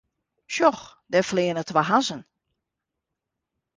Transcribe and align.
Sjoch, 0.53 0.83
dêr 1.11 1.25
fleane 1.29 1.63
twa 1.69 1.83
hazzen. 1.89 2.21